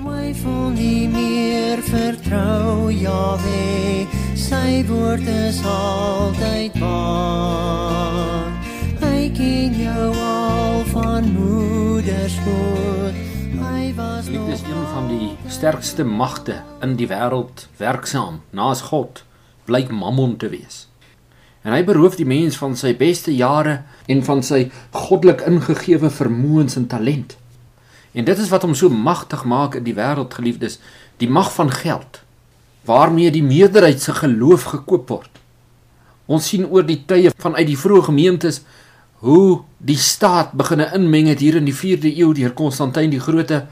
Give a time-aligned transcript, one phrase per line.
[0.00, 8.46] Twyfel nie meer vertrou Jahwe, sy woord is altyd waar.
[9.02, 13.18] Hy ken jou al van moederschoot.
[13.58, 18.40] Hy was Dit nog is een van die sterkste magte in die wêreld werksaam.
[18.56, 19.20] Naas God
[19.68, 20.86] blyk Mammon te wees.
[21.60, 26.80] En hy beroof die mens van sy beste jare en van sy goddelik ingegewe vermoëns
[26.80, 27.36] en talent.
[28.12, 30.78] En dit is wat hom so magtig maak in die wêreld geliefdes,
[31.22, 32.22] die mag van geld
[32.88, 35.30] waarmee die meerderheid se geloof gekoop word.
[36.26, 38.62] Ons sien oor die tye vanuit die vroeë gemeentes
[39.20, 43.66] hoe die staat begine inmeng het hier in die 4de eeu deur Konstantin die Grote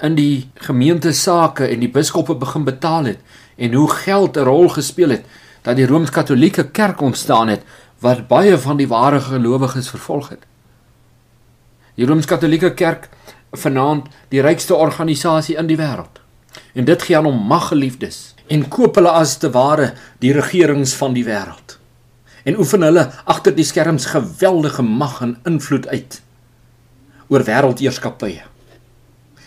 [0.00, 3.20] in die gemeente sake en die biskoppe begin betaal het
[3.58, 5.24] en hoe geld 'n rol gespeel het
[5.62, 7.62] dat die Rooms-Katolieke Kerk ontstaan het
[8.00, 10.46] wat baie van die ware gelowiges vervolg het.
[11.94, 13.08] Die Rooms-Katolieke Kerk
[13.50, 16.20] vanaand die rykste organisasie in die wêreld.
[16.74, 21.16] En dit gee aan hom maggeliefdes en koop hulle as te ware die regerings van
[21.16, 21.76] die wêreld.
[22.44, 26.20] En oefen hulle agter die skerms geweldige mag en invloed uit
[27.28, 28.46] oor wêreldeerskappye.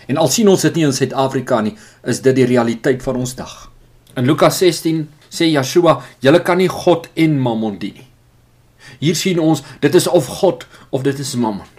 [0.08, 1.74] En al sien ons dit nie in Suid-Afrika nie,
[2.06, 3.72] is dit die realiteit van ons dag.
[4.18, 8.08] In Lukas 16 sê Yeshua, julle kan nie God en Mammon dien nie.
[9.00, 11.70] Hier sien ons, dit is of God of dit is Mammon.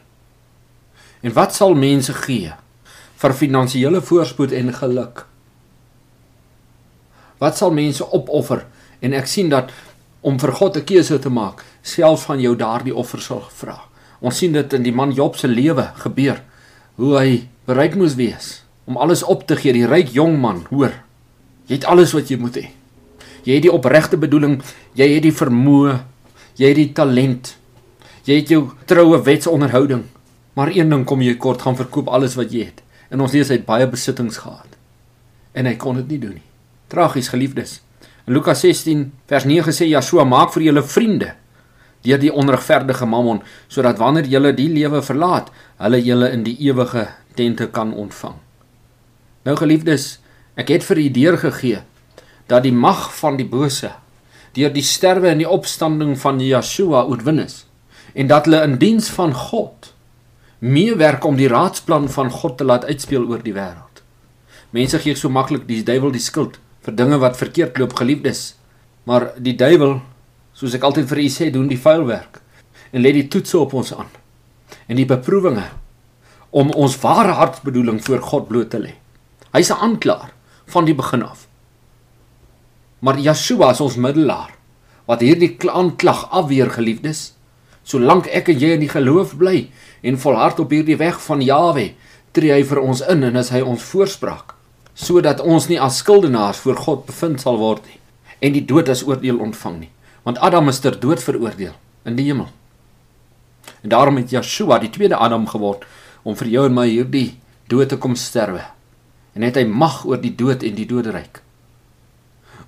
[1.22, 2.50] En wat sal mense gee
[3.22, 5.24] vir finansiële voorspoed en geluk?
[7.38, 8.64] Wat sal mense opoffer?
[9.02, 9.70] En ek sien dat
[10.20, 13.80] om vir God 'n keuse te maak, selfs van jou daardie offer sal vra.
[14.20, 16.42] Ons sien dit in die man Job se lewe gebeur,
[16.96, 20.92] hoe hy bereid moes wees om alles op te gee, die ryk jong man, hoor.
[21.66, 22.70] Jy het alles wat jy moet hê.
[23.46, 24.60] Jy het die opregte bedoeling,
[24.98, 26.00] jy het die vermoë,
[26.58, 27.56] jy het die talent.
[28.26, 30.04] Jy het jou troue wetsonderhouding.
[30.52, 32.82] Maar een ding kom jy kort gaan verkoop alles wat jy het.
[33.12, 34.76] En ons lees hy het baie besittings gehad.
[35.52, 36.48] En hy kon dit nie doen nie.
[36.92, 37.80] Tragies geliefdes.
[38.26, 41.32] In Lukas 16 vers 9 sê Joshua maak vir julle vriende
[42.02, 47.06] deur die onregverdige mammon sodat wanneer julle die lewe verlaat, hulle julle in die ewige
[47.38, 48.34] tente kan ontvang.
[49.46, 50.18] Nou geliefdes,
[50.58, 51.82] ek het vir u deurgegee
[52.50, 53.92] dat die mag van die bose
[54.56, 57.62] deur die sterwe en die opstanding van Yeshua oorwin is
[58.12, 59.91] en dat hulle in diens van God
[60.62, 64.02] meewerk om die raadsplan van God te laat uitspeel oor die wêreld.
[64.70, 68.54] Mense gee so maklik die duiwel die skuld vir dinge wat verkeerd loop, geliefdes.
[69.04, 69.98] Maar die duiwel,
[70.54, 72.38] soos ek altyd vir u sê, doen die vuil werk
[72.92, 74.10] en lê die toetse op ons aan.
[74.86, 75.64] En die beproewinge
[76.52, 78.94] om ons ware hartsbedoeling voor God bloot te lê.
[79.52, 80.30] Hy's 'n aanklaer
[80.66, 81.48] van die begin af.
[83.00, 84.54] Maar Yeshua is ons middelaar
[85.06, 87.32] wat hierdie aanklag afweer geliefdes.
[87.84, 89.68] Solank ek en jy in die geloof bly
[90.02, 91.90] en volhard op hierdie weg van Jawe,
[92.32, 94.54] tree hy vir ons in en is hy ons voorspraak
[94.92, 97.98] sodat ons nie as skuldenaars voor God bevind sal word nie
[98.44, 99.90] en die dood as oordeel ontvang nie.
[100.26, 101.74] Want Adam is ter dood veroordeel
[102.06, 102.48] in die hemel.
[103.82, 105.86] En daarom het Yeshua die tweede Adam geword
[106.26, 107.38] om vir jou en my hierdie
[107.70, 108.64] dood te kom sterwe.
[109.38, 111.40] En het hy mag oor die dood en die doderyk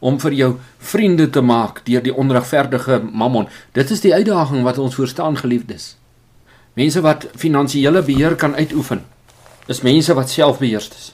[0.05, 0.51] om vir jou
[0.93, 3.49] vriende te maak deur die onregverdige mammon.
[3.73, 5.95] Dit is die uitdaging wat ons voorstaan geliefdes.
[6.77, 9.05] Mense wat finansiële beheer kan uitoefen,
[9.71, 11.07] is mense wat selfbeheerst is.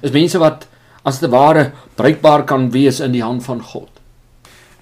[0.00, 0.68] Is mense wat
[1.04, 3.90] as te ware bruikbaar kan wees in die hand van God.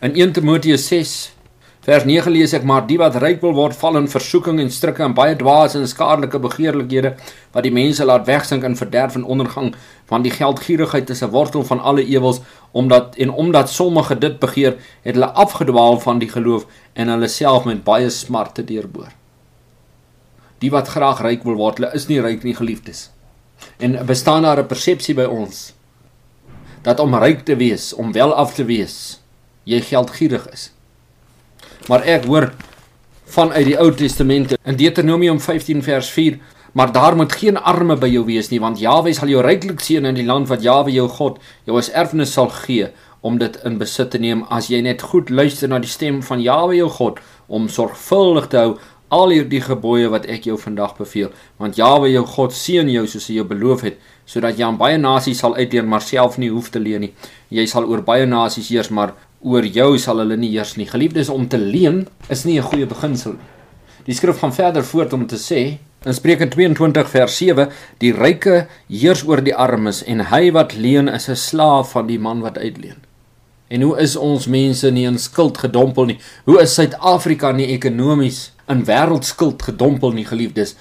[0.02, 1.32] In 1 Timoteus 6
[1.82, 5.02] vers 9 lees ek maar die wat ryk wil word val in versoeking en strikke
[5.02, 7.16] en baie dwaas en skadelike begeerlikhede
[7.54, 9.72] wat die mense laat wegsink in verderf en ondergang
[10.10, 12.40] want die geldgierigheid is 'n wortel van alle ewels
[12.72, 17.64] omdat en omdat sommige dit begeer het hulle afgedwaal van die geloof en hulle self
[17.64, 19.10] met baie smarte deurboor.
[20.58, 23.10] Die wat graag ryk wil word, hulle is nie ryk nie geliefdes.
[23.78, 25.74] En bestaan daar 'n persepsie by ons
[26.82, 29.20] dat om ryk te wees, om wel af te wees,
[29.64, 30.70] jy geldgierig is.
[31.88, 32.52] Maar ek hoor
[33.32, 36.38] vanuit die Ou Testament in Deuteronomium 15 vers 4
[36.72, 40.08] Maar daar moet geen arme by jou wees nie want Jawe sal jou ryklik seën
[40.08, 42.88] in die land wat Jawe jou God jou as erfenis sal gee
[43.22, 44.42] om dit in besit te neem.
[44.50, 48.58] As jy net goed luister na die stem van Jawe jou God om sorgvuldig te
[48.58, 48.72] hou
[49.12, 51.28] al hierdie gebooie wat ek jou vandag beveel.
[51.60, 54.96] Want Jawe jou God seën jou soos hy jou beloof het sodat jy aan baie
[54.98, 57.12] nasies sal uitdeel maar self nie hoef te leen nie.
[57.52, 59.12] Jy sal oor baie nasies heers maar
[59.42, 62.86] oor jou sal hulle nie heers nie geliefdes om te leen is nie 'n goeie
[62.86, 63.36] beginsel
[64.06, 67.68] die skrif gaan verder voort om te sê In Spreuke 22 vers 7:
[68.02, 72.18] Die ryke heers oor die armes en hy wat leen is 'n slaaf van die
[72.18, 72.98] man wat uitleen.
[73.68, 76.18] En hoe is ons mense nie in skuld gedompel nie?
[76.44, 80.74] Hoe is Suid-Afrika nie ekonomies in wêreldskuld gedompel nie, geliefdes?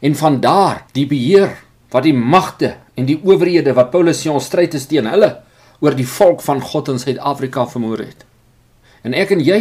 [0.00, 1.56] En van daar die beheer
[1.90, 5.36] wat die magte en die owerhede wat Paulus sê ons stryd is teen hulle
[5.80, 8.24] oor die volk van God in Suid-Afrika vermoor het.
[9.06, 9.60] En ek en jy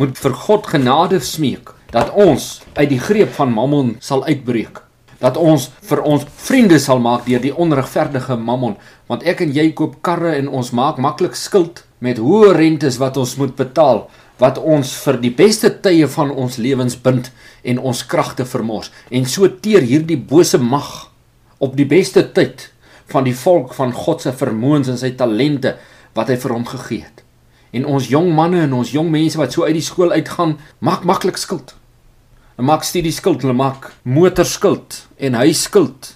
[0.00, 4.80] moet vir God genade smeek dat ons uit die greep van Mammon sal uitbreek.
[5.20, 8.74] Dat ons vir ons vriende sal maak deur die onregverdige Mammon,
[9.06, 13.16] want ek en jy koop karre en ons maak maklik skuld met hoë rentes wat
[13.20, 14.04] ons moet betaal
[14.42, 17.30] wat ons vir die beste tye van ons lewens bind
[17.62, 20.90] en ons kragte vermors en so teer hierdie bose mag
[21.62, 22.68] op die beste tyd
[23.12, 25.76] van die volk van God se vermoëns en sy talente
[26.14, 27.22] wat hy vir hom gegee het.
[27.74, 31.04] En ons jong manne en ons jong mense wat so uit die skool uitgaan, maak
[31.04, 31.74] maklik skuld.
[32.54, 36.14] Hulle maak studie skuld, hulle maak motor skuld en huis skuld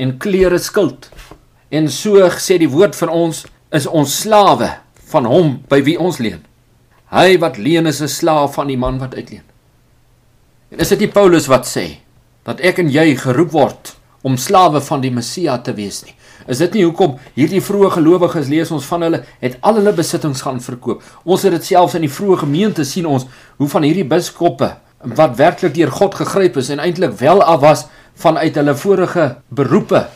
[0.00, 1.10] en klere skuld.
[1.68, 3.44] En so sê die woord van ons
[3.76, 4.70] is ons slawe
[5.12, 6.40] van hom by wie ons leen.
[7.12, 9.44] Hy wat leen is 'n slaaf van die man wat uitleen.
[10.70, 12.00] En is dit nie Paulus wat sê
[12.44, 16.14] dat ek en jy geroep word om slawe van die Messia te wees nie?
[16.48, 20.42] Is dit nie hoekom hierdie vroeë gelowiges lees ons van hulle het al hulle besittings
[20.46, 21.02] gaan verkoop?
[21.24, 23.26] Ons het dit selfs in die vroeë gemeente sien ons
[23.58, 24.72] hoe van hierdie biskoppe
[25.18, 27.84] wat werklik deur God gegryp is en eintlik wel af was
[28.18, 30.06] vanuit hulle vorige beroepe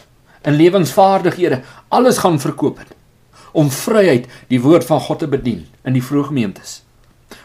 [0.43, 2.97] en lewensvaardighede alles gaan verkoop het
[3.53, 6.81] om vryheid die woord van God te bedien in die vroeë gemeentes.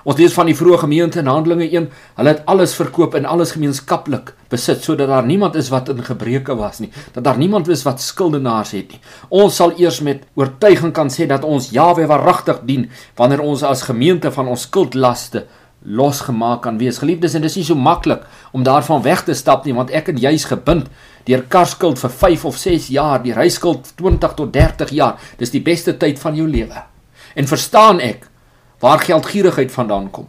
[0.07, 3.51] Ons lees van die vroeë gemeente in Handelinge 1, hulle het alles verkoop en alles
[3.57, 7.83] gemeenskaplik besit sodat daar niemand is wat in gebreke was nie, dat daar niemand is
[7.83, 9.01] wat skuldenaars het nie.
[9.35, 12.85] Ons sal eers met oortuiging kan sê dat ons Jahwe waaragtig dien
[13.19, 15.43] wanneer ons as gemeente van ons skuldlaste
[15.83, 17.01] losgemaak kan wees.
[17.03, 18.23] Geliefdes, en dis nie so maklik
[18.55, 20.87] om daarvan weg te stap nie, want ek en jy's gebind
[21.27, 25.19] deur karskuld vir 5 of 6 jaar, die huiskuld 20 tot 30 jaar.
[25.35, 26.87] Dis die beste tyd van jou lewe.
[27.35, 28.29] En verstaan ek
[28.79, 30.27] waar geldgierigheid vandaan kom.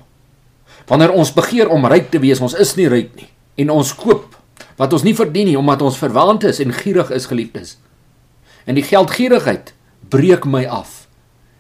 [0.87, 3.29] Wanneer ons begeer om ryk te wees, ons is nie ryk nie
[3.59, 4.37] en ons koop
[4.79, 7.77] wat ons nie verdien nie omdat ons verwaand is en gierig is geliefdes.
[8.65, 9.73] En die geldgierigheid
[10.09, 11.09] breek my af.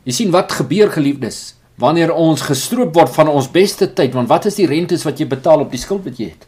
[0.06, 4.48] Jy sien wat gebeur geliefdes wanneer ons gestroop word van ons beste tyd want wat
[4.50, 6.46] is die rentes wat jy betaal op die skuld wat jy het?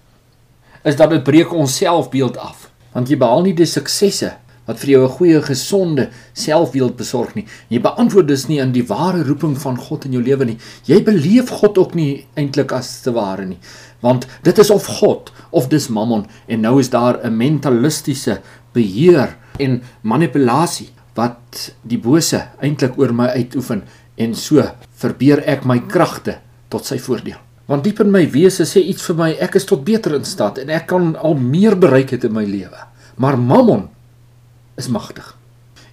[0.86, 4.32] Is dat dit breek ons selfbeeld af want jy behaal nie die suksesse
[4.70, 7.46] wat vir jou 'n goeie gesonde selfbeeld besorg nie.
[7.68, 10.58] Jy beantwoord dus nie aan die ware roeping van God in jou lewe nie.
[10.86, 13.58] Jy beleef God ook nie eintlik as te ware nie.
[14.00, 18.40] Want dit is of God of dis Mammon en nou is daar 'n mentalistiese
[18.72, 23.82] beheer en manipulasie wat die bose eintlik oor my uitoefen
[24.16, 24.62] en so
[24.96, 26.38] verbeur ek my kragte
[26.68, 27.38] tot sy voordeel.
[27.66, 30.58] Want diep in my wese sê iets vir my ek is tot beter in staat
[30.58, 32.78] en ek kan al meer bereik het in my lewe.
[33.16, 33.88] Maar Mammon
[34.80, 35.36] is magtig.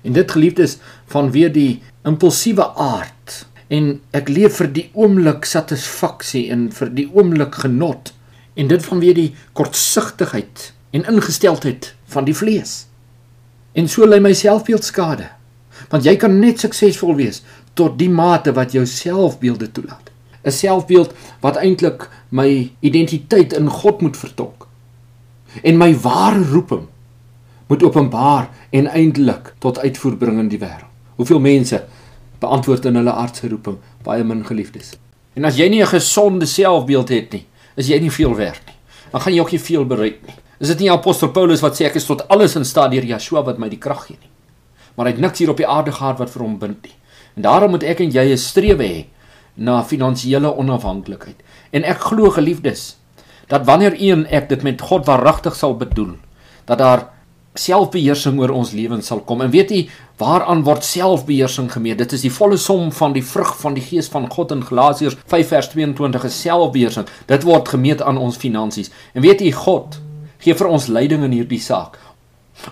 [0.02, 0.78] En dit geliefdes
[1.12, 7.60] vanweer die impulsiewe aard en ek leef vir die oomblik satisfaksie en vir die oomblik
[7.66, 8.14] genot
[8.58, 12.86] en dit vanweer die kortsigtigheid en ingesteldheid van die vlees.
[13.78, 15.28] En so lê my selfbeeld skade.
[15.92, 17.44] Want jy kan net suksesvol wees
[17.78, 20.10] tot die mate wat jou selfbeelde toelaat.
[20.48, 21.14] 'n Selfbeeld
[21.44, 24.68] wat eintlik my identiteit in God moet vertolk.
[25.64, 26.88] En my ware roeping
[27.68, 30.92] moet openbaar en eintlik tot uitvoer bring in die wêreld.
[31.16, 31.84] Hoeveel mense
[32.40, 34.94] beantwoord in hulle aardse roeping baie min geliefdes.
[35.36, 38.76] En as jy nie 'n gesonde selfbeeld het nie, is jy nie veel werd nie.
[39.12, 40.36] Dan gaan jy ook nie veel bereik nie.
[40.60, 43.44] Is dit nie apostel Paulus wat sê ek is tot alles in staat deur Yeshua
[43.44, 44.30] wat my die krag gee nie?
[44.96, 46.96] Maar hy het niks hier op die aarde gehad wat vir hom bind nie.
[47.36, 49.06] En daarom moet ek en jy 'n strewe hê
[49.56, 51.36] na finansiële onafhanklikheid.
[51.72, 52.98] En ek glo geliefdes
[53.48, 56.18] dat wanneer een ek dit met God waaragtig sal bedoel,
[56.66, 57.17] dat daar
[57.60, 59.42] selfbeheersing oor ons lewens sal kom.
[59.42, 59.82] En weet jy
[60.22, 61.98] waaraan word selfbeheersing gemeet?
[61.98, 65.18] Dit is die volle som van die vrug van die gees van God in Galasiërs
[65.28, 67.08] 5:22 is selfbeheersing.
[67.28, 68.92] Dit word gemeet aan ons finansies.
[69.14, 70.00] En weet jy God
[70.40, 71.98] gee vir ons leiding in hierdie saak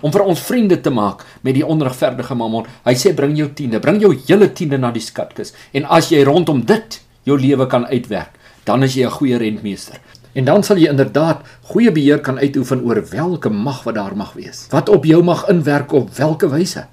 [0.02, 2.66] om vir ons vriende te maak met die onregverdige mammon.
[2.86, 5.54] Hy sê bring jou tiende, bring jou hele tiende na die skatkis.
[5.72, 8.34] En as jy rondom dit jou lewe kan uitwerk,
[8.66, 10.00] dan is jy 'n goeie rentmeester.
[10.36, 14.34] En dan sal jy inderdaad goeie beheer kan uitoefen oor welke mag wat daar mag
[14.36, 14.66] wees.
[14.70, 16.84] Wat op jou mag inwerk op watter wyse.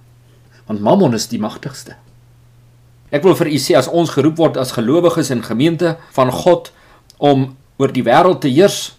[0.69, 1.97] Want Mammon is die magtigste.
[3.11, 6.71] Ek wil vir u sê as ons geroep word as gelowiges in gemeente van God
[7.19, 8.95] om oor die wêreld te heers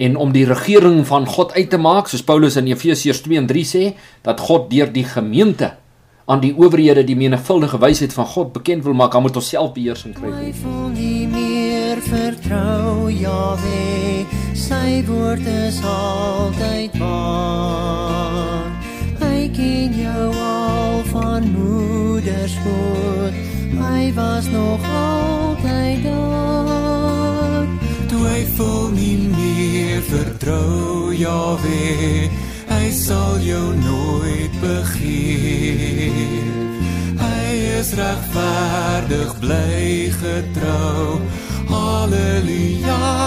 [0.00, 3.46] en om die regering van God uit te maak, soos Paulus in Efesiërs 2 en
[3.46, 3.84] 3 sê,
[4.24, 5.74] dat God deur die gemeente
[6.24, 9.74] aan die owerhede die menigvuldige wysheid van God bekend wil maak, dan moet ons self
[9.76, 10.32] beheersing kry.
[12.08, 18.70] Vertrou Jahwe, sy woord is altyd waar.
[19.22, 23.34] Hy ken jou al van moederschoot,
[23.78, 27.66] hy was nog altyd daar.
[28.12, 32.28] Twyfel nie meer vertrou Jahwe,
[32.72, 36.20] hy sal jou nooit begeer.
[37.22, 41.22] Hy is regverdig bly getrou.
[42.02, 43.21] Hallelujah.